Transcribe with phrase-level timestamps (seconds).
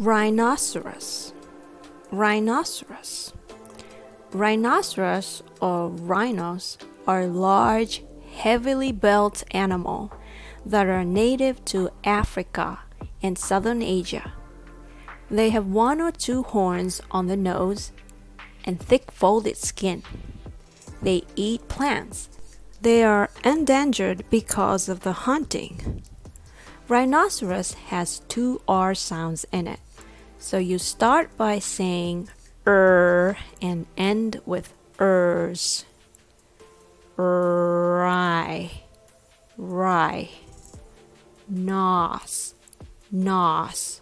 [0.00, 1.34] Rhinoceros.
[2.10, 3.34] Rhinoceros.
[4.32, 8.02] Rhinoceros or rhinos are large,
[8.32, 10.10] heavily built animals
[10.64, 12.78] that are native to Africa
[13.22, 14.32] and southern Asia.
[15.30, 17.92] They have one or two horns on the nose
[18.64, 20.02] and thick folded skin.
[21.02, 22.30] They eat plants.
[22.80, 26.00] They are endangered because of the hunting.
[26.90, 29.78] Rhinoceros has two R sounds in it.
[30.38, 32.28] So you start by saying
[32.66, 35.84] er and end with ers.
[37.16, 38.72] Rye,
[39.56, 40.30] rye,
[41.48, 42.54] nos,
[43.12, 44.00] nos,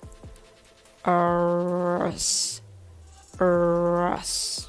[1.05, 2.63] ers,
[3.39, 4.69] ers,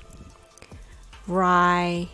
[1.26, 2.09] rhinoceros,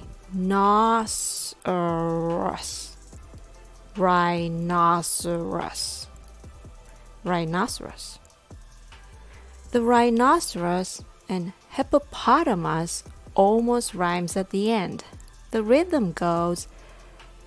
[3.97, 5.57] rhinoceros,
[7.23, 8.19] rhinoceros.
[9.71, 15.03] The rhinoceros and hippopotamus almost rhymes at the end.
[15.51, 16.67] The rhythm goes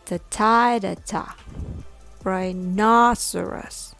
[0.04, 1.36] ta ta da ta.
[2.24, 3.94] Rhinoceros,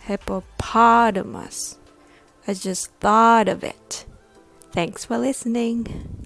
[0.00, 1.78] hippopotamus.
[2.46, 4.06] I just thought of it.
[4.72, 6.19] Thanks for listening.